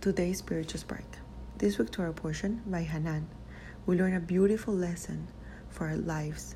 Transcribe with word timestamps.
today's 0.00 0.38
spiritual 0.38 0.78
spark. 0.78 1.04
This 1.56 1.76
week, 1.76 1.90
Torah 1.90 2.12
portion 2.12 2.62
Va'etchanan, 2.68 3.24
we 3.84 3.96
learn 3.96 4.14
a 4.14 4.20
beautiful 4.20 4.72
lesson 4.72 5.26
for 5.68 5.88
our 5.88 5.96
lives. 5.96 6.54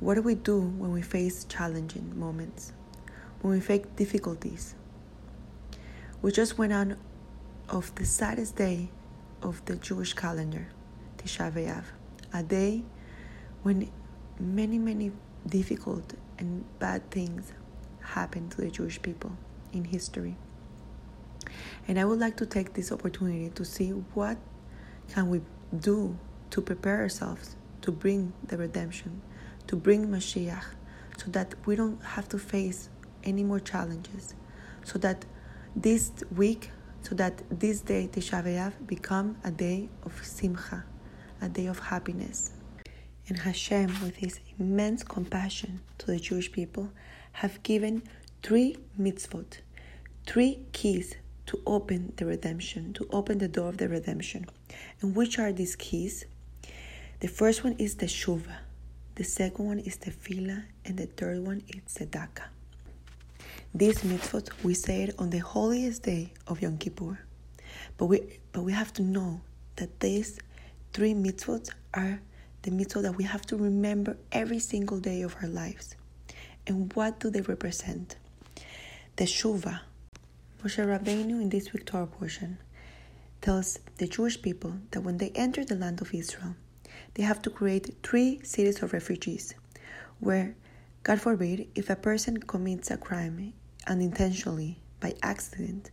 What 0.00 0.14
do 0.14 0.22
we 0.22 0.34
do 0.34 0.60
when 0.60 0.92
we 0.92 1.00
face 1.00 1.44
challenging 1.44 2.18
moments? 2.18 2.72
When 3.40 3.54
we 3.54 3.60
face 3.60 3.86
difficulties? 3.96 4.74
We 6.20 6.30
just 6.32 6.58
went 6.58 6.72
on 6.72 6.98
of 7.68 7.94
the 7.94 8.04
saddest 8.04 8.56
day 8.56 8.90
of 9.40 9.64
the 9.64 9.76
Jewish 9.76 10.12
calendar, 10.12 10.68
Tisha 11.16 11.50
B'Av, 11.50 11.84
a 12.34 12.42
day 12.42 12.84
when 13.62 13.90
many, 14.38 14.78
many 14.78 15.12
difficult 15.46 16.12
and 16.38 16.64
bad 16.78 17.10
things 17.10 17.52
happened 18.00 18.50
to 18.50 18.60
the 18.60 18.70
Jewish 18.70 19.00
people 19.00 19.32
in 19.72 19.84
history. 19.84 20.36
And 21.86 21.98
I 21.98 22.04
would 22.04 22.18
like 22.18 22.36
to 22.38 22.46
take 22.46 22.74
this 22.74 22.92
opportunity 22.92 23.50
to 23.50 23.64
see 23.64 23.90
what 23.90 24.36
can 25.12 25.28
we 25.28 25.40
do 25.78 26.18
to 26.50 26.60
prepare 26.60 26.98
ourselves 26.98 27.56
to 27.82 27.92
bring 27.92 28.32
the 28.46 28.56
redemption, 28.56 29.22
to 29.66 29.76
bring 29.76 30.08
Mashiach, 30.08 30.64
so 31.16 31.30
that 31.30 31.54
we 31.66 31.76
don't 31.76 32.02
have 32.02 32.28
to 32.28 32.38
face 32.38 32.90
any 33.24 33.42
more 33.42 33.60
challenges, 33.60 34.34
so 34.84 34.98
that 34.98 35.24
this 35.74 36.12
week, 36.34 36.70
so 37.02 37.14
that 37.14 37.42
this 37.50 37.80
day, 37.80 38.08
Tisha 38.12 38.44
B'Av, 38.44 38.86
become 38.86 39.36
a 39.44 39.50
day 39.50 39.88
of 40.04 40.24
simcha, 40.24 40.84
a 41.40 41.48
day 41.48 41.66
of 41.66 41.78
happiness. 41.78 42.52
And 43.28 43.38
Hashem, 43.38 43.88
with 44.02 44.16
his 44.16 44.40
immense 44.58 45.02
compassion 45.02 45.80
to 45.98 46.06
the 46.06 46.18
Jewish 46.18 46.50
people, 46.50 46.90
have 47.32 47.62
given 47.62 48.02
three 48.42 48.76
mitzvot, 49.00 49.58
three 50.26 50.60
keys 50.72 51.14
to 51.48 51.60
open 51.66 52.12
the 52.16 52.26
redemption, 52.26 52.92
to 52.92 53.08
open 53.10 53.38
the 53.38 53.48
door 53.48 53.68
of 53.70 53.78
the 53.78 53.88
redemption. 53.88 54.46
And 55.00 55.16
which 55.16 55.38
are 55.38 55.52
these 55.52 55.76
keys? 55.76 56.24
The 57.20 57.28
first 57.28 57.64
one 57.64 57.74
is 57.78 57.96
teshuva, 57.96 58.56
the 59.16 59.24
second 59.24 59.66
one 59.66 59.78
is 59.80 59.96
tefillah, 59.96 60.64
and 60.84 60.96
the 60.96 61.06
third 61.06 61.40
one 61.40 61.62
is 61.68 61.82
tzedakah. 61.92 62.48
This 63.74 63.98
mitzvot 64.02 64.50
we 64.62 64.74
say 64.74 65.04
it 65.04 65.14
on 65.18 65.30
the 65.30 65.38
holiest 65.38 66.02
day 66.02 66.32
of 66.46 66.62
Yom 66.62 66.78
Kippur, 66.78 67.18
but 67.96 68.06
we 68.06 68.38
but 68.52 68.62
we 68.62 68.72
have 68.72 68.92
to 68.94 69.02
know 69.02 69.40
that 69.76 70.00
these 70.00 70.38
three 70.92 71.14
mitzvot 71.14 71.70
are 71.94 72.20
the 72.62 72.70
mitzvot 72.70 73.02
that 73.02 73.16
we 73.16 73.24
have 73.24 73.42
to 73.46 73.56
remember 73.56 74.16
every 74.32 74.58
single 74.58 75.00
day 75.00 75.22
of 75.22 75.34
our 75.42 75.48
lives. 75.48 75.96
And 76.66 76.92
what 76.94 77.20
do 77.20 77.30
they 77.30 77.40
represent? 77.40 78.16
The 79.16 79.24
shuva. 79.24 79.80
Moshe 80.62 80.84
Rabbeinu 80.84 81.40
in 81.40 81.50
this 81.50 81.72
week 81.72 81.86
Torah 81.86 82.08
portion 82.08 82.58
tells 83.40 83.78
the 83.98 84.08
Jewish 84.08 84.42
people 84.42 84.74
that 84.90 85.02
when 85.02 85.18
they 85.18 85.30
enter 85.36 85.64
the 85.64 85.76
land 85.76 86.00
of 86.00 86.12
Israel, 86.12 86.56
they 87.14 87.22
have 87.22 87.40
to 87.42 87.50
create 87.50 87.94
three 88.02 88.40
cities 88.42 88.82
of 88.82 88.92
refugees 88.92 89.54
where, 90.18 90.56
God 91.04 91.20
forbid, 91.20 91.68
if 91.76 91.88
a 91.90 91.94
person 91.94 92.38
commits 92.38 92.90
a 92.90 92.96
crime 92.96 93.52
unintentionally 93.86 94.80
by 94.98 95.14
accident, 95.22 95.92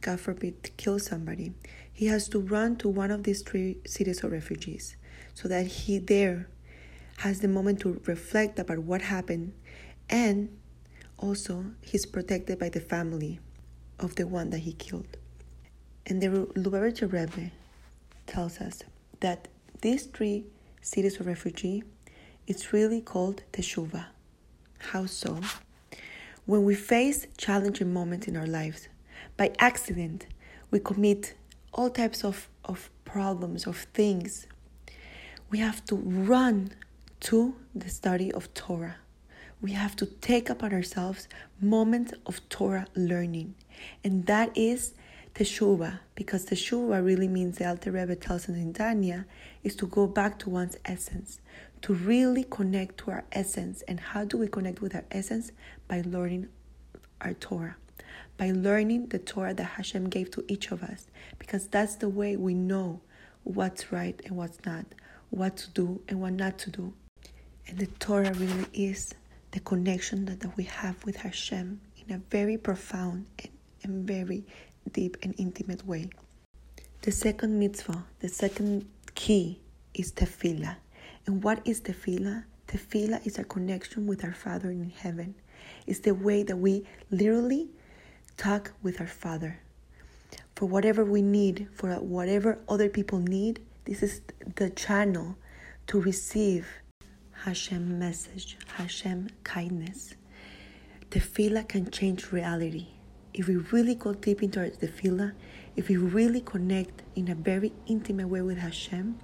God 0.00 0.20
forbid, 0.20 0.74
kill 0.78 0.98
somebody, 0.98 1.52
he 1.92 2.06
has 2.06 2.30
to 2.30 2.40
run 2.40 2.76
to 2.76 2.88
one 2.88 3.10
of 3.10 3.24
these 3.24 3.42
three 3.42 3.76
cities 3.84 4.24
of 4.24 4.32
refugees 4.32 4.96
so 5.34 5.48
that 5.48 5.66
he 5.66 5.98
there 5.98 6.48
has 7.18 7.40
the 7.40 7.48
moment 7.48 7.80
to 7.80 8.00
reflect 8.06 8.58
about 8.58 8.78
what 8.78 9.02
happened 9.02 9.52
and 10.08 10.48
also 11.18 11.66
he's 11.82 12.06
protected 12.06 12.58
by 12.58 12.70
the 12.70 12.80
family 12.80 13.38
of 13.98 14.16
the 14.16 14.26
one 14.26 14.50
that 14.50 14.58
he 14.60 14.72
killed. 14.72 15.16
And 16.06 16.22
the 16.22 16.28
Lubavitcher 16.28 17.12
Rebbe 17.12 17.50
tells 18.26 18.60
us 18.60 18.82
that 19.20 19.48
these 19.80 20.06
three 20.06 20.44
cities 20.80 21.18
of 21.18 21.26
refugee, 21.26 21.82
it's 22.46 22.72
really 22.72 23.00
called 23.00 23.42
teshuva. 23.52 24.06
How 24.78 25.06
so? 25.06 25.40
When 26.44 26.64
we 26.64 26.74
face 26.76 27.26
challenging 27.36 27.92
moments 27.92 28.28
in 28.28 28.36
our 28.36 28.46
lives, 28.46 28.88
by 29.36 29.52
accident, 29.58 30.26
we 30.70 30.78
commit 30.78 31.34
all 31.72 31.90
types 31.90 32.24
of, 32.24 32.48
of 32.64 32.90
problems, 33.04 33.66
of 33.66 33.78
things. 33.94 34.46
We 35.50 35.58
have 35.58 35.84
to 35.86 35.96
run 35.96 36.72
to 37.20 37.56
the 37.74 37.88
study 37.88 38.32
of 38.32 38.52
Torah. 38.54 38.96
We 39.60 39.72
have 39.72 39.96
to 39.96 40.06
take 40.06 40.50
upon 40.50 40.72
ourselves 40.72 41.28
moments 41.60 42.12
of 42.26 42.46
Torah 42.48 42.86
learning. 42.94 43.54
And 44.04 44.26
that 44.26 44.56
is 44.56 44.94
Teshuvah, 45.34 45.98
because 46.14 46.46
Teshuvah 46.46 47.04
really 47.04 47.28
means 47.28 47.58
the 47.58 47.68
Alter 47.68 47.92
Rebbe 47.92 48.16
tells 48.16 48.48
us 48.48 48.56
in 48.56 48.72
Tanya, 48.72 49.26
is 49.62 49.76
to 49.76 49.86
go 49.86 50.06
back 50.06 50.38
to 50.40 50.50
one's 50.50 50.76
essence, 50.84 51.40
to 51.82 51.92
really 51.92 52.44
connect 52.44 52.98
to 52.98 53.10
our 53.10 53.24
essence. 53.32 53.82
And 53.82 54.00
how 54.00 54.24
do 54.24 54.38
we 54.38 54.48
connect 54.48 54.80
with 54.80 54.94
our 54.94 55.04
essence? 55.10 55.52
By 55.88 56.02
learning 56.06 56.48
our 57.20 57.34
Torah, 57.34 57.76
by 58.38 58.50
learning 58.50 59.08
the 59.08 59.18
Torah 59.18 59.54
that 59.54 59.64
Hashem 59.64 60.08
gave 60.08 60.30
to 60.32 60.44
each 60.48 60.70
of 60.70 60.82
us, 60.82 61.06
because 61.38 61.66
that's 61.68 61.96
the 61.96 62.08
way 62.08 62.36
we 62.36 62.54
know 62.54 63.00
what's 63.44 63.92
right 63.92 64.20
and 64.24 64.36
what's 64.36 64.58
not, 64.64 64.86
what 65.30 65.56
to 65.58 65.70
do 65.70 66.00
and 66.08 66.20
what 66.20 66.32
not 66.32 66.58
to 66.60 66.70
do. 66.70 66.92
And 67.68 67.78
the 67.78 67.86
Torah 67.86 68.32
really 68.32 68.66
is 68.72 69.14
the 69.50 69.60
connection 69.60 70.24
that, 70.26 70.40
that 70.40 70.56
we 70.56 70.64
have 70.64 71.04
with 71.04 71.16
Hashem 71.16 71.80
in 72.06 72.14
a 72.14 72.18
very 72.30 72.56
profound 72.56 73.26
and, 73.38 73.50
and 73.86 74.06
very 74.06 74.44
deep 74.92 75.16
and 75.22 75.34
intimate 75.38 75.86
way. 75.86 76.10
The 77.02 77.12
second 77.12 77.58
mitzvah, 77.58 78.04
the 78.20 78.28
second 78.28 78.88
key 79.14 79.60
is 79.94 80.12
tefillah. 80.12 80.76
And 81.26 81.42
what 81.42 81.60
is 81.64 81.80
tefillah? 81.80 82.44
Tefillah 82.68 83.24
is 83.26 83.38
our 83.38 83.44
connection 83.44 84.06
with 84.06 84.24
our 84.24 84.32
Father 84.32 84.70
in 84.70 84.90
heaven. 84.90 85.34
It's 85.86 86.00
the 86.00 86.14
way 86.14 86.42
that 86.42 86.56
we 86.56 86.84
literally 87.10 87.68
talk 88.36 88.72
with 88.82 89.00
our 89.00 89.06
Father. 89.06 89.60
For 90.56 90.66
whatever 90.66 91.04
we 91.04 91.22
need, 91.22 91.68
for 91.72 91.94
whatever 91.96 92.58
other 92.68 92.88
people 92.88 93.20
need, 93.20 93.60
this 93.84 94.02
is 94.02 94.20
the 94.56 94.70
channel 94.70 95.36
to 95.86 96.00
receive 96.00 96.66
Hashem 97.44 97.98
message, 97.98 98.56
Hashem 98.76 99.28
kindness. 99.44 100.14
Tefillah 101.10 101.68
can 101.68 101.90
change 101.90 102.32
reality 102.32 102.88
if 103.36 103.48
we 103.48 103.56
really 103.56 103.94
go 103.94 104.14
deep 104.14 104.42
into 104.42 104.58
our 104.60 104.70
tefillah, 104.70 105.32
if 105.76 105.88
we 105.88 105.96
really 105.98 106.40
connect 106.40 107.02
in 107.14 107.28
a 107.28 107.34
very 107.34 107.74
intimate 107.86 108.28
way 108.28 108.40
with 108.40 108.56
Hashem, 108.56 109.18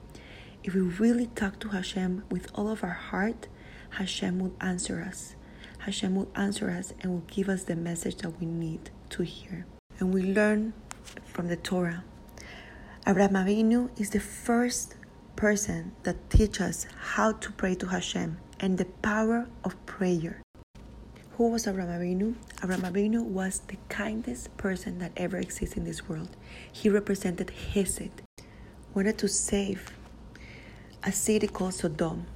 if 0.62 0.74
we 0.74 0.82
really 0.82 1.26
talk 1.28 1.58
to 1.60 1.68
Hashem 1.68 2.24
with 2.30 2.46
all 2.54 2.68
of 2.68 2.84
our 2.84 2.90
heart, 2.90 3.48
Hashem 3.90 4.38
will 4.38 4.54
answer 4.60 5.00
us. 5.00 5.34
Hashem 5.78 6.14
will 6.14 6.30
answer 6.36 6.70
us 6.70 6.92
and 7.00 7.10
will 7.10 7.24
give 7.26 7.48
us 7.48 7.64
the 7.64 7.74
message 7.74 8.16
that 8.18 8.38
we 8.38 8.44
need 8.44 8.90
to 9.10 9.22
hear. 9.22 9.64
And 9.98 10.12
we 10.12 10.22
learn 10.22 10.74
from 11.24 11.48
the 11.48 11.56
Torah. 11.56 12.04
Abraham 13.06 13.32
Avinu 13.32 13.98
is 13.98 14.10
the 14.10 14.20
first 14.20 14.94
person 15.36 15.92
that 16.02 16.28
teaches 16.28 16.60
us 16.60 16.86
how 17.14 17.32
to 17.32 17.50
pray 17.52 17.74
to 17.76 17.86
Hashem 17.86 18.36
and 18.60 18.76
the 18.76 18.84
power 18.84 19.48
of 19.64 19.74
prayer. 19.86 20.41
Who 21.38 21.48
was? 21.48 21.66
Abraham 21.66 22.38
Avinu 22.62 23.24
was 23.24 23.60
the 23.68 23.78
kindest 23.88 24.54
person 24.58 24.98
that 24.98 25.12
ever 25.16 25.38
existed 25.38 25.78
in 25.78 25.84
this 25.84 26.06
world. 26.06 26.36
He 26.70 26.90
represented 26.90 27.50
Hesed, 27.50 28.10
wanted 28.94 29.16
to 29.16 29.28
save 29.28 29.92
a 31.02 31.10
city 31.10 31.46
called 31.46 31.72
Sodom, 31.72 32.26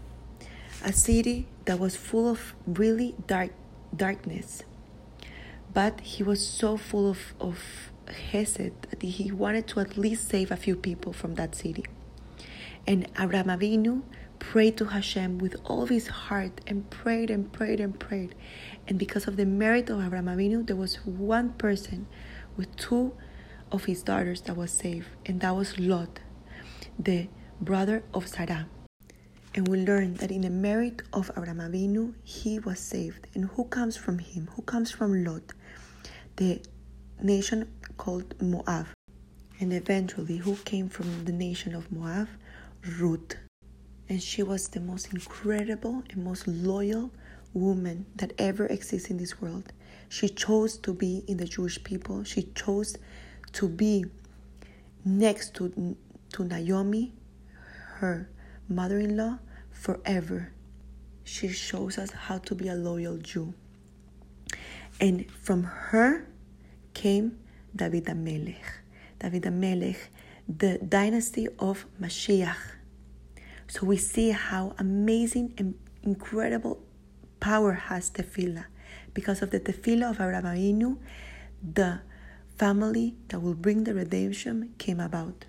a 0.82 0.92
city 0.94 1.46
that 1.66 1.78
was 1.78 1.94
full 1.94 2.26
of 2.26 2.54
really 2.66 3.14
dark 3.26 3.50
darkness. 3.94 4.62
But 5.74 6.00
he 6.00 6.22
was 6.22 6.44
so 6.44 6.78
full 6.78 7.10
of, 7.10 7.34
of 7.38 7.58
Hesed 8.32 8.80
that 8.88 9.02
he 9.02 9.30
wanted 9.30 9.66
to 9.68 9.80
at 9.80 9.98
least 9.98 10.28
save 10.30 10.50
a 10.50 10.56
few 10.56 10.74
people 10.74 11.12
from 11.12 11.34
that 11.34 11.54
city. 11.54 11.84
And 12.86 13.06
Abraham 13.20 13.48
Avinu 13.48 14.02
prayed 14.38 14.76
to 14.78 14.86
Hashem 14.86 15.38
with 15.38 15.56
all 15.64 15.82
of 15.82 15.88
his 15.88 16.08
heart 16.08 16.60
and 16.66 16.88
prayed 16.90 17.30
and 17.30 17.52
prayed 17.52 17.80
and 17.80 17.98
prayed. 17.98 18.34
And 18.86 18.98
because 18.98 19.26
of 19.26 19.36
the 19.36 19.46
merit 19.46 19.90
of 19.90 20.04
Abraham 20.04 20.26
Avinu, 20.26 20.66
there 20.66 20.76
was 20.76 20.96
one 21.04 21.50
person 21.54 22.06
with 22.56 22.74
two 22.76 23.14
of 23.72 23.84
his 23.84 24.02
daughters 24.02 24.42
that 24.42 24.56
was 24.56 24.70
saved, 24.70 25.08
and 25.26 25.40
that 25.40 25.54
was 25.54 25.78
Lot, 25.78 26.20
the 26.98 27.28
brother 27.60 28.04
of 28.14 28.28
Sarah. 28.28 28.68
And 29.54 29.66
we 29.68 29.78
learn 29.78 30.14
that 30.14 30.30
in 30.30 30.42
the 30.42 30.50
merit 30.50 31.02
of 31.12 31.30
Abraham 31.30 31.58
Avinu, 31.58 32.14
he 32.22 32.58
was 32.58 32.78
saved. 32.78 33.26
And 33.34 33.46
who 33.46 33.64
comes 33.64 33.96
from 33.96 34.18
him? 34.18 34.50
Who 34.54 34.62
comes 34.62 34.90
from 34.90 35.24
Lot? 35.24 35.54
The 36.36 36.60
nation 37.22 37.72
called 37.96 38.34
Moab. 38.40 38.86
And 39.58 39.72
eventually, 39.72 40.36
who 40.36 40.56
came 40.56 40.90
from 40.90 41.24
the 41.24 41.32
nation 41.32 41.74
of 41.74 41.90
Moab? 41.90 42.28
Ruth. 42.98 43.36
And 44.08 44.22
she 44.22 44.42
was 44.42 44.68
the 44.68 44.80
most 44.80 45.12
incredible 45.12 46.02
and 46.10 46.24
most 46.24 46.46
loyal 46.46 47.10
woman 47.54 48.06
that 48.16 48.32
ever 48.38 48.66
exists 48.66 49.10
in 49.10 49.16
this 49.16 49.40
world. 49.40 49.72
She 50.08 50.28
chose 50.28 50.76
to 50.78 50.94
be 50.94 51.24
in 51.26 51.38
the 51.38 51.46
Jewish 51.46 51.82
people. 51.82 52.22
She 52.22 52.44
chose 52.54 52.96
to 53.52 53.68
be 53.68 54.04
next 55.04 55.54
to, 55.54 55.96
to 56.32 56.44
Naomi, 56.44 57.14
her 57.94 58.28
mother 58.68 58.98
in 58.98 59.16
law, 59.16 59.38
forever. 59.72 60.52
She 61.24 61.48
shows 61.48 61.98
us 61.98 62.12
how 62.12 62.38
to 62.38 62.54
be 62.54 62.68
a 62.68 62.74
loyal 62.74 63.16
Jew. 63.18 63.54
And 65.00 65.30
from 65.30 65.64
her 65.64 66.26
came 66.94 67.38
David 67.74 68.04
HaMelech. 68.04 68.56
David 69.18 69.42
HaMelech, 69.42 69.98
the 70.48 70.78
dynasty 70.78 71.48
of 71.58 71.86
Mashiach. 72.00 72.56
So 73.68 73.86
we 73.86 73.96
see 73.96 74.30
how 74.30 74.74
amazing 74.78 75.54
and 75.58 75.74
incredible 76.02 76.80
power 77.40 77.72
has 77.72 78.10
tefillah. 78.10 78.66
Because 79.12 79.42
of 79.42 79.50
the 79.50 79.60
tefillah 79.60 80.10
of 80.10 80.16
Abraham 80.16 80.44
Avinu, 80.44 80.98
the 81.62 82.00
family 82.56 83.14
that 83.28 83.40
will 83.40 83.54
bring 83.54 83.84
the 83.84 83.94
redemption 83.94 84.74
came 84.78 85.00
about. 85.00 85.44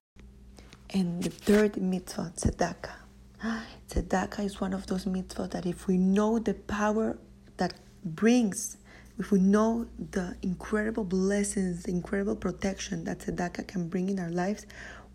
And 0.89 1.23
the 1.23 1.29
third 1.29 1.77
mitzvah, 1.77 2.33
tzedakah. 2.35 2.95
Tzedakah 3.89 4.45
is 4.45 4.59
one 4.59 4.73
of 4.73 4.87
those 4.87 5.05
mitzvahs 5.05 5.51
that 5.51 5.65
if 5.65 5.87
we 5.87 5.97
know 5.97 6.39
the 6.39 6.53
power 6.53 7.17
that 7.57 7.73
brings, 8.03 8.77
if 9.19 9.31
we 9.31 9.39
know 9.39 9.87
the 10.11 10.35
incredible 10.41 11.03
blessings, 11.03 11.83
the 11.83 11.91
incredible 11.91 12.35
protection 12.35 13.03
that 13.03 13.19
tzedakah 13.19 13.67
can 13.67 13.89
bring 13.89 14.09
in 14.09 14.19
our 14.19 14.29
lives, 14.29 14.65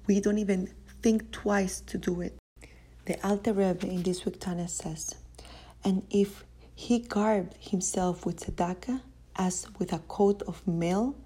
we 0.06 0.20
don't 0.20 0.38
even 0.38 0.72
think 1.02 1.31
twice 1.32 1.81
to 1.81 1.99
do 1.99 2.20
it. 2.20 2.37
The 3.04 3.19
Alter 3.26 3.52
Rebbe 3.52 3.84
in 3.84 4.04
this 4.04 4.25
week 4.25 4.38
Tanya 4.38 4.69
says, 4.69 5.16
and 5.84 6.06
if 6.08 6.44
he 6.72 7.00
garbed 7.00 7.56
himself 7.58 8.25
with 8.25 8.38
tzedakah, 8.38 9.00
as 9.34 9.66
with 9.76 9.93
a 9.93 9.99
coat 9.99 10.40
of 10.43 10.64
mail 10.69 11.16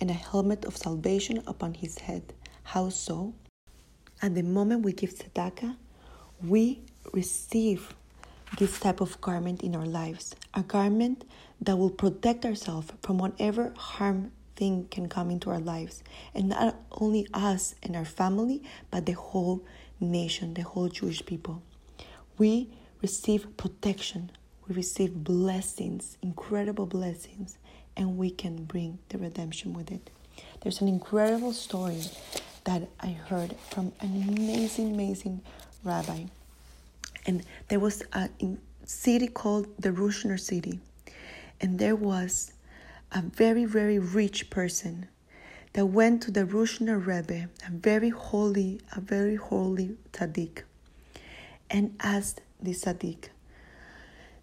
and 0.00 0.08
a 0.08 0.14
helmet 0.14 0.64
of 0.64 0.78
salvation 0.78 1.42
upon 1.46 1.74
his 1.74 1.98
head. 1.98 2.32
How 2.62 2.88
so? 2.88 3.34
At 4.22 4.34
the 4.34 4.42
moment 4.42 4.82
we 4.82 4.94
give 4.94 5.14
tzedakah, 5.14 5.76
we 6.42 6.80
receive 7.12 7.94
this 8.56 8.80
type 8.80 9.02
of 9.02 9.20
garment 9.20 9.62
in 9.62 9.76
our 9.76 9.84
lives, 9.84 10.34
a 10.54 10.62
garment 10.62 11.24
that 11.60 11.76
will 11.76 11.90
protect 11.90 12.46
ourselves 12.46 12.92
from 13.02 13.18
whatever 13.18 13.74
harm 13.76 14.32
thing 14.56 14.86
can 14.90 15.08
come 15.08 15.30
into 15.30 15.50
our 15.50 15.60
lives, 15.60 16.02
and 16.34 16.48
not 16.48 16.76
only 16.92 17.26
us 17.34 17.74
and 17.82 17.94
our 17.94 18.06
family, 18.06 18.62
but 18.90 19.04
the 19.04 19.12
whole 19.12 19.62
nation, 20.00 20.54
the 20.54 20.62
whole 20.62 20.88
Jewish 20.88 21.24
people. 21.24 21.62
We 22.38 22.70
receive 23.02 23.56
protection, 23.56 24.30
we 24.66 24.74
receive 24.74 25.12
blessings, 25.14 26.16
incredible 26.22 26.86
blessings, 26.86 27.58
and 27.96 28.16
we 28.16 28.30
can 28.30 28.64
bring 28.64 28.98
the 29.08 29.18
redemption 29.18 29.74
with 29.74 29.90
it. 29.90 30.10
There's 30.60 30.80
an 30.80 30.88
incredible 30.88 31.52
story 31.52 32.02
that 32.64 32.88
I 33.00 33.08
heard 33.08 33.56
from 33.70 33.92
an 34.00 34.28
amazing, 34.28 34.94
amazing 34.94 35.42
rabbi. 35.84 36.24
And 37.26 37.44
there 37.68 37.80
was 37.80 38.02
a 38.12 38.28
city 38.84 39.28
called 39.28 39.66
the 39.78 39.92
Rushner 39.92 40.36
city. 40.36 40.80
And 41.60 41.78
there 41.78 41.96
was 41.96 42.52
a 43.12 43.22
very, 43.22 43.64
very 43.64 43.98
rich 43.98 44.50
person 44.50 45.08
that 45.72 45.86
went 45.86 46.22
to 46.22 46.30
the 46.30 46.44
Rushner 46.44 46.98
Rebbe, 46.98 47.48
a 47.66 47.70
very 47.70 48.10
holy, 48.10 48.80
a 48.96 49.00
very 49.00 49.36
holy 49.36 49.96
tzaddik, 50.12 50.62
and 51.70 51.96
asked 52.00 52.40
the 52.60 52.72
tzaddik, 52.72 53.28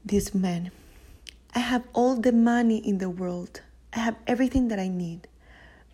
this 0.06 0.34
man, 0.34 0.72
I 1.54 1.60
have 1.60 1.86
all 1.94 2.16
the 2.16 2.32
money 2.32 2.78
in 2.78 3.00
the 3.00 3.10
world. 3.10 3.62
I 3.92 4.00
have 4.00 4.16
everything 4.26 4.70
that 4.70 4.80
I 4.80 4.88
need. 4.88 5.28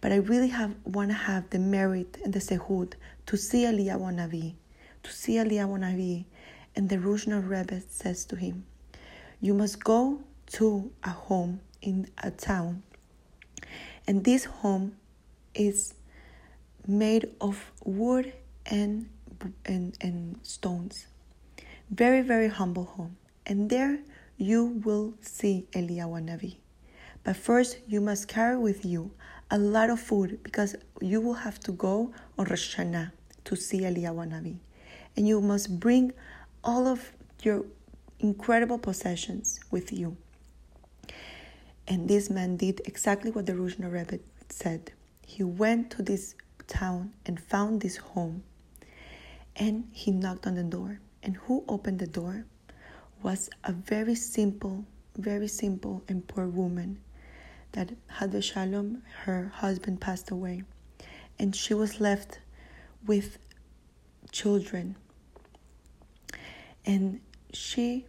But 0.01 0.11
I 0.11 0.17
really 0.17 0.49
have 0.49 0.75
want 0.83 1.09
to 1.09 1.15
have 1.15 1.49
the 1.49 1.59
merit 1.59 2.17
and 2.23 2.33
the 2.33 2.39
zehut 2.39 2.93
to 3.25 3.37
see 3.37 3.63
Eliyahu 3.63 4.13
Navi, 4.13 4.55
to 5.01 5.11
see 5.11 5.35
Eliyahu 5.35 5.79
Navi. 5.79 6.25
And 6.75 6.89
the 6.89 6.99
Rushner 6.99 7.39
Rebbe 7.39 7.81
says 7.89 8.25
to 8.25 8.35
him, 8.35 8.65
You 9.39 9.53
must 9.53 9.83
go 9.83 10.19
to 10.57 10.91
a 11.03 11.09
home 11.09 11.61
in 11.81 12.09
a 12.21 12.31
town. 12.31 12.83
And 14.05 14.25
this 14.25 14.45
home 14.45 14.97
is 15.55 15.93
made 16.87 17.29
of 17.39 17.71
wood 17.83 18.33
and, 18.65 19.09
and, 19.65 19.97
and 20.01 20.39
stones. 20.43 21.07
Very, 21.89 22.21
very 22.21 22.47
humble 22.47 22.85
home. 22.85 23.17
And 23.45 23.69
there 23.69 23.99
you 24.37 24.81
will 24.83 25.13
see 25.21 25.67
Eliyahu 25.73 26.23
Navi. 26.23 26.55
But 27.23 27.37
first, 27.37 27.77
you 27.87 28.01
must 28.01 28.27
carry 28.27 28.57
with 28.57 28.83
you 28.83 29.11
a 29.49 29.57
lot 29.57 29.89
of 29.89 29.99
food 29.99 30.41
because 30.43 30.75
you 30.99 31.21
will 31.21 31.35
have 31.35 31.59
to 31.61 31.71
go 31.71 32.13
on 32.37 32.45
Rosh 32.45 32.75
Hashanah 32.75 33.11
to 33.45 33.55
see 33.55 33.81
Eliyahu 33.81 34.27
Navi. 34.29 34.57
And 35.15 35.27
you 35.27 35.39
must 35.41 35.79
bring 35.79 36.13
all 36.63 36.87
of 36.87 37.11
your 37.43 37.65
incredible 38.19 38.77
possessions 38.77 39.59
with 39.69 39.93
you. 39.93 40.17
And 41.87 42.07
this 42.09 42.29
man 42.29 42.57
did 42.57 42.81
exactly 42.85 43.31
what 43.31 43.45
the 43.45 43.53
Rushna 43.53 43.91
Rebbe 43.91 44.19
said. 44.49 44.91
He 45.25 45.43
went 45.43 45.91
to 45.91 46.03
this 46.03 46.35
town 46.67 47.13
and 47.25 47.39
found 47.39 47.81
this 47.81 47.97
home. 47.97 48.43
And 49.55 49.87
he 49.91 50.11
knocked 50.11 50.47
on 50.47 50.55
the 50.55 50.63
door. 50.63 50.99
And 51.21 51.37
who 51.37 51.63
opened 51.67 51.99
the 51.99 52.07
door? 52.07 52.45
Was 53.21 53.49
a 53.63 53.71
very 53.71 54.15
simple, 54.15 54.85
very 55.17 55.47
simple 55.47 56.03
and 56.07 56.27
poor 56.27 56.47
woman 56.47 56.99
that 57.71 57.91
had 58.07 58.33
a 58.35 58.41
Shalom, 58.41 59.03
her 59.23 59.51
husband 59.55 60.01
passed 60.01 60.29
away. 60.31 60.63
And 61.39 61.55
she 61.55 61.73
was 61.73 61.99
left 61.99 62.39
with 63.05 63.37
children. 64.31 64.95
And 66.85 67.21
she 67.53 68.05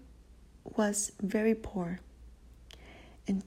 was 0.64 1.12
very 1.20 1.54
poor. 1.54 2.00
And 3.28 3.42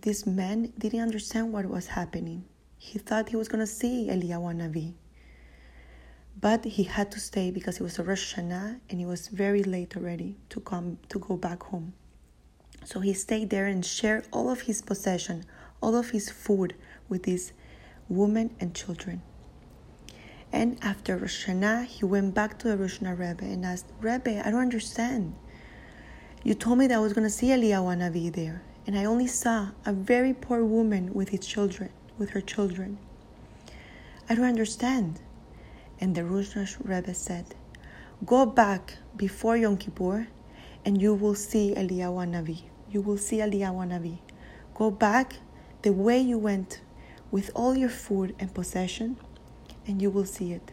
this 0.00 0.26
man 0.26 0.72
didn't 0.76 1.00
understand 1.00 1.52
what 1.52 1.66
was 1.66 1.86
happening. 1.86 2.44
He 2.84 2.98
thought 2.98 3.28
he 3.28 3.36
was 3.36 3.48
going 3.48 3.60
to 3.60 3.74
see 3.80 4.08
Eliyahu 4.10 4.56
Navi. 4.60 4.92
But 6.38 6.64
he 6.64 6.82
had 6.82 7.12
to 7.12 7.20
stay 7.20 7.52
because 7.52 7.76
it 7.78 7.82
was 7.84 7.98
a 7.98 8.02
Rosh 8.02 8.34
Hashanah 8.34 8.80
and 8.90 9.00
it 9.00 9.06
was 9.06 9.28
very 9.28 9.62
late 9.62 9.96
already 9.96 10.36
to 10.50 10.58
come 10.58 10.98
to 11.08 11.20
go 11.20 11.36
back 11.36 11.62
home. 11.62 11.94
So 12.84 12.98
he 12.98 13.14
stayed 13.14 13.50
there 13.50 13.66
and 13.66 13.86
shared 13.86 14.26
all 14.32 14.50
of 14.50 14.62
his 14.62 14.82
possession, 14.82 15.44
all 15.80 15.94
of 15.94 16.10
his 16.10 16.28
food 16.28 16.74
with 17.08 17.22
this 17.22 17.52
woman 18.08 18.50
and 18.58 18.74
children. 18.74 19.22
And 20.52 20.76
after 20.82 21.16
Rosh 21.16 21.46
Hashanah, 21.46 21.86
he 21.86 22.04
went 22.04 22.34
back 22.34 22.58
to 22.58 22.68
the 22.68 22.76
Rosh 22.76 22.98
Hashanah 22.98 23.18
Rebbe 23.18 23.44
and 23.44 23.64
asked, 23.64 23.86
Rebbe, 24.00 24.44
I 24.44 24.50
don't 24.50 24.60
understand. 24.60 25.34
You 26.42 26.54
told 26.54 26.78
me 26.78 26.88
that 26.88 26.96
I 26.96 27.00
was 27.00 27.12
going 27.12 27.26
to 27.26 27.30
see 27.30 27.46
Eliyahu 27.46 27.96
Navi 27.96 28.30
there, 28.32 28.64
and 28.88 28.98
I 28.98 29.04
only 29.04 29.28
saw 29.28 29.68
a 29.86 29.92
very 29.92 30.34
poor 30.34 30.64
woman 30.64 31.14
with 31.14 31.28
his 31.28 31.46
children, 31.46 31.90
with 32.18 32.30
her 32.30 32.40
children. 32.40 32.98
I 34.28 34.34
don't 34.34 34.44
understand. 34.44 35.20
And 36.00 36.14
the 36.14 36.24
Rosh 36.24 36.76
Rebbe 36.82 37.14
said, 37.14 37.54
Go 38.24 38.46
back 38.46 38.94
before 39.16 39.56
Yom 39.56 39.76
Kippur 39.76 40.28
and 40.84 41.00
you 41.00 41.14
will 41.14 41.34
see 41.34 41.74
Eliyahu 41.76 42.26
Navi. 42.28 42.62
You 42.90 43.00
will 43.00 43.18
see 43.18 43.38
Eliyahu 43.38 43.86
Navi. 43.88 44.18
Go 44.74 44.90
back 44.90 45.34
the 45.82 45.92
way 45.92 46.20
you 46.20 46.38
went 46.38 46.80
with 47.30 47.50
all 47.54 47.76
your 47.76 47.88
food 47.88 48.34
and 48.38 48.54
possession 48.54 49.16
and 49.86 50.00
you 50.00 50.10
will 50.10 50.24
see 50.24 50.52
it. 50.52 50.72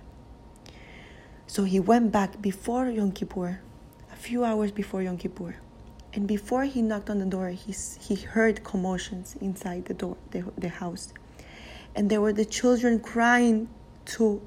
So 1.47 1.63
he 1.63 1.79
went 1.79 2.11
back 2.11 2.41
before 2.41 2.87
Yom 2.89 3.11
Kippur, 3.11 3.61
a 4.11 4.15
few 4.15 4.43
hours 4.43 4.71
before 4.71 5.01
Yom 5.01 5.17
Kippur. 5.17 5.55
And 6.13 6.27
before 6.27 6.63
he 6.63 6.81
knocked 6.81 7.09
on 7.09 7.19
the 7.19 7.25
door, 7.25 7.49
he, 7.49 7.73
he 7.99 8.15
heard 8.15 8.63
commotions 8.63 9.35
inside 9.41 9.85
the 9.85 9.93
door, 9.93 10.17
the, 10.31 10.43
the 10.57 10.69
house. 10.69 11.13
And 11.95 12.09
there 12.09 12.21
were 12.21 12.33
the 12.33 12.45
children 12.45 12.99
crying 12.99 13.69
to 14.05 14.41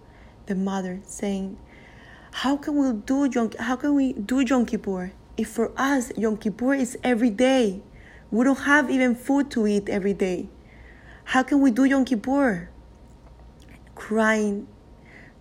the 0.46 0.54
mother, 0.54 1.00
saying, 1.04 1.58
How 2.32 2.56
can 2.56 2.76
we 2.76 3.00
do 3.00 3.28
Yom, 3.32 3.50
how 3.58 3.76
can 3.76 3.94
we 3.94 4.12
do 4.12 4.40
Yom 4.40 4.66
Kippur 4.66 5.12
if 5.36 5.48
for 5.48 5.72
us 5.76 6.12
Yom 6.16 6.36
Kippur 6.36 6.74
is 6.74 6.98
every 7.04 7.30
day? 7.30 7.82
We 8.30 8.44
don't 8.44 8.60
have 8.60 8.90
even 8.90 9.14
food 9.14 9.50
to 9.52 9.66
eat 9.66 9.88
every 9.88 10.14
day. 10.14 10.48
How 11.24 11.42
can 11.42 11.60
we 11.60 11.70
do 11.70 11.84
Yom 11.84 12.04
Kippur? 12.04 12.70
Crying 13.94 14.66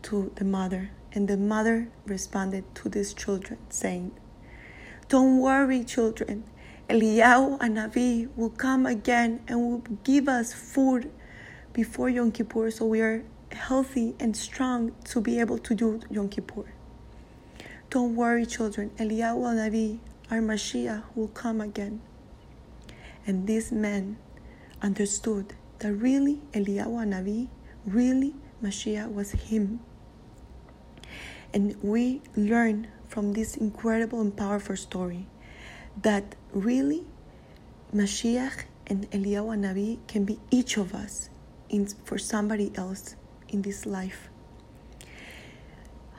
to 0.04 0.32
the 0.36 0.46
mother, 0.46 0.92
and 1.14 1.28
the 1.28 1.38
mother 1.38 1.90
responded 2.06 2.64
to 2.76 2.90
these 2.90 3.14
children, 3.14 3.60
saying, 3.70 4.12
Don't 5.08 5.40
worry, 5.40 5.84
children. 5.84 6.44
Eliyahu 6.90 7.60
HaNavi 7.60 8.30
will 8.36 8.50
come 8.50 8.86
again 8.86 9.42
and 9.48 9.60
will 9.60 9.84
give 10.04 10.28
us 10.28 10.54
food 10.54 11.10
before 11.74 12.10
Yom 12.10 12.32
Kippur 12.32 12.72
so 12.72 12.86
we 12.86 13.02
are 13.02 13.24
healthy 13.52 14.16
and 14.20 14.36
strong 14.36 14.92
to 15.06 15.22
be 15.22 15.40
able 15.40 15.58
to 15.58 15.76
do 15.76 16.02
Yom 16.10 16.30
Kippur. 16.30 16.66
Don't 17.90 18.16
worry, 18.16 18.46
children. 18.46 18.92
Eliyahu 18.98 19.42
HaNavi, 19.44 20.00
our 20.30 20.40
Mashiach, 20.40 21.04
will 21.16 21.28
come 21.28 21.60
again. 21.60 22.02
And 23.28 23.48
this 23.48 23.72
man 23.72 24.18
understood 24.82 25.54
that 25.80 25.92
really 25.92 26.42
Eliyahu 26.54 27.06
HaNavi 27.06 27.50
really 27.86 28.34
Mashiach 28.64 29.12
was 29.12 29.32
him. 29.32 29.82
And 31.54 31.76
we 31.84 32.22
learn 32.38 32.88
from 33.08 33.34
this 33.34 33.58
incredible 33.58 34.22
and 34.22 34.36
powerful 34.36 34.78
story 34.78 35.28
that 36.02 36.36
really 36.54 37.06
Mashiach 37.94 38.64
and 38.88 39.10
Eliyahu 39.12 39.58
Nabi 39.60 40.00
can 40.08 40.24
be 40.24 40.40
each 40.50 40.78
of 40.78 40.94
us 40.96 41.30
in, 41.72 41.88
for 42.06 42.20
somebody 42.20 42.72
else 42.76 43.16
in 43.50 43.64
this 43.64 43.88
life. 43.88 44.30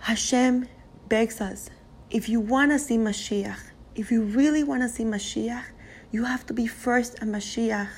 Hashem 0.00 0.68
begs 1.08 1.40
us 1.40 1.70
if 2.10 2.28
you 2.28 2.40
want 2.40 2.72
to 2.72 2.78
see 2.78 2.98
Mashiach, 2.98 3.70
if 3.94 4.10
you 4.10 4.22
really 4.22 4.62
want 4.64 4.82
to 4.82 4.88
see 4.88 5.04
Mashiach, 5.04 5.64
you 6.10 6.24
have 6.24 6.44
to 6.46 6.52
be 6.52 6.66
first 6.66 7.14
a 7.22 7.24
Mashiach, 7.24 7.88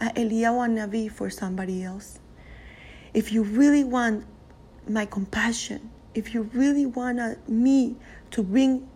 a 0.00 0.06
Eliyahu 0.06 0.68
Navi 0.74 1.10
for 1.10 1.30
somebody 1.30 1.84
else. 1.84 2.18
If 3.14 3.30
you 3.32 3.44
really 3.44 3.84
want 3.84 4.26
my 4.88 5.06
compassion, 5.06 5.90
if 6.14 6.34
you 6.34 6.42
really 6.52 6.84
want 6.84 7.48
me 7.48 7.96
to 8.32 8.42
bring 8.42 8.88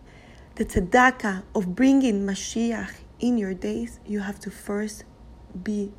the 0.55 0.65
tzedakah 0.65 1.43
of 1.53 1.73
bringing 1.73 2.25
Mashiach 2.25 2.91
in 3.19 3.37
your 3.37 3.53
days, 3.53 3.99
you 4.05 4.19
have 4.19 4.39
to 4.41 4.51
first 4.51 5.05
be 5.63 5.93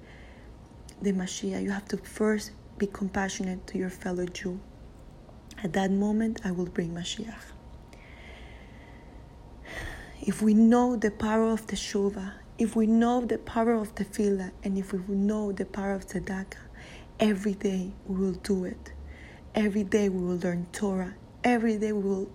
the 1.02 1.12
Mashiach. 1.12 1.62
You 1.62 1.70
have 1.70 1.86
to 1.88 1.96
first 1.96 2.52
be 2.78 2.86
compassionate 2.86 3.66
to 3.68 3.78
your 3.78 3.90
fellow 3.90 4.26
Jew. 4.26 4.60
At 5.62 5.72
that 5.72 5.90
moment, 5.90 6.40
I 6.44 6.50
will 6.50 6.66
bring 6.66 6.90
Mashiach. 6.90 7.52
If 10.20 10.42
we 10.42 10.54
know 10.54 10.96
the 10.96 11.10
power 11.10 11.50
of 11.50 11.66
Teshuvah, 11.66 12.32
if 12.58 12.74
we 12.74 12.86
know 12.86 13.24
the 13.24 13.38
power 13.38 13.74
of 13.74 13.94
the 13.94 14.04
Tefillah, 14.04 14.50
and 14.64 14.78
if 14.78 14.92
we 14.92 15.14
know 15.14 15.52
the 15.52 15.66
power 15.66 15.92
of 15.92 16.06
Tzedakah, 16.06 16.56
every 17.20 17.54
day 17.54 17.92
we 18.06 18.16
will 18.18 18.32
do 18.32 18.64
it. 18.64 18.92
Every 19.54 19.84
day 19.84 20.08
we 20.08 20.20
will 20.20 20.36
learn 20.36 20.66
Torah. 20.72 21.14
Every 21.44 21.78
day 21.78 21.92
we 21.92 22.02
will 22.02 22.30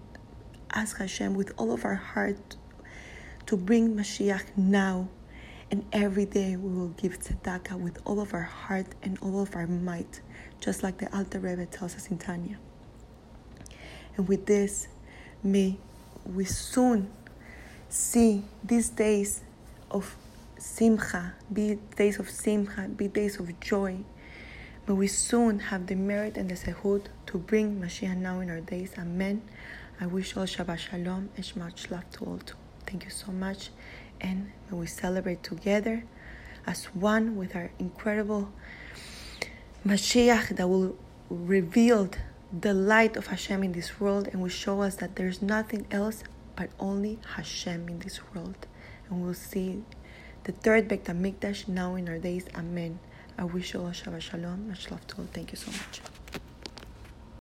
ask 0.71 0.97
Hashem 0.97 1.33
with 1.33 1.51
all 1.57 1.71
of 1.71 1.85
our 1.85 1.95
heart 1.95 2.55
to 3.47 3.57
bring 3.57 3.95
Mashiach 3.95 4.55
now. 4.55 5.09
And 5.71 5.85
every 5.93 6.25
day 6.25 6.57
we 6.57 6.69
will 6.69 6.89
give 6.89 7.17
tzedakah 7.17 7.79
with 7.79 7.97
all 8.03 8.19
of 8.19 8.33
our 8.33 8.41
heart 8.41 8.87
and 9.03 9.17
all 9.21 9.41
of 9.41 9.55
our 9.55 9.67
might, 9.67 10.19
just 10.59 10.83
like 10.83 10.97
the 10.97 11.15
Alter 11.15 11.39
Rebbe 11.39 11.65
tells 11.65 11.95
us 11.95 12.07
in 12.07 12.17
Tanya. 12.17 12.59
And 14.17 14.27
with 14.27 14.45
this, 14.45 14.89
may 15.41 15.77
we 16.25 16.43
soon 16.43 17.09
see 17.87 18.43
these 18.61 18.89
days 18.89 19.43
of 19.89 20.17
simcha, 20.57 21.35
be 21.51 21.79
days 21.95 22.19
of 22.19 22.29
simcha, 22.29 22.89
be 22.89 23.07
days 23.07 23.39
of 23.39 23.57
joy. 23.61 24.03
May 24.87 24.93
we 24.93 25.07
soon 25.07 25.59
have 25.59 25.87
the 25.87 25.95
merit 25.95 26.35
and 26.35 26.49
the 26.49 26.55
zehut 26.55 27.05
to 27.27 27.37
bring 27.37 27.79
Mashiach 27.79 28.17
now 28.17 28.41
in 28.41 28.49
our 28.49 28.59
days. 28.59 28.91
Amen. 28.97 29.41
I 30.01 30.07
wish 30.07 30.35
all 30.35 30.43
Shabbat 30.43 30.79
Shalom 30.79 31.29
and 31.37 31.55
much 31.55 31.89
love 31.89 32.09
to 32.11 32.25
all 32.25 32.39
too. 32.39 32.55
Thank 32.85 33.05
you 33.05 33.11
so 33.11 33.31
much. 33.31 33.69
And 34.21 34.51
may 34.69 34.77
we 34.77 34.87
celebrate 34.87 35.43
together 35.43 36.03
as 36.65 36.85
one 36.85 37.35
with 37.35 37.55
our 37.55 37.71
incredible 37.79 38.53
Mashiach 39.85 40.55
that 40.55 40.67
will 40.67 40.95
reveal 41.29 42.09
the 42.57 42.73
light 42.73 43.17
of 43.17 43.27
Hashem 43.27 43.63
in 43.63 43.71
this 43.71 43.99
world 43.99 44.27
and 44.27 44.41
will 44.41 44.49
show 44.49 44.81
us 44.81 44.95
that 44.95 45.15
there's 45.15 45.41
nothing 45.41 45.87
else 45.89 46.23
but 46.55 46.69
only 46.79 47.17
Hashem 47.35 47.87
in 47.89 47.99
this 47.99 48.19
world. 48.33 48.67
And 49.09 49.23
we'll 49.23 49.33
see 49.33 49.83
the 50.43 50.51
third 50.51 50.87
Beit 50.87 51.05
HaMikdash 51.05 51.67
now 51.67 51.95
in 51.95 52.07
our 52.09 52.19
days. 52.19 52.45
Amen. 52.55 52.99
I 53.37 53.45
wish 53.45 53.73
you 53.73 53.81
all 53.81 53.87
Shabbat 53.87 54.21
Shalom. 54.21 54.67
Much 54.67 54.91
love 54.91 55.05
to 55.07 55.17
all. 55.19 55.27
Thank 55.33 55.51
you 55.51 55.57
so 55.57 55.71
much. 55.71 56.01